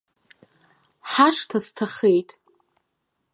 Ҳашҭа 1.11 1.59
сҭахеит. 1.65 2.29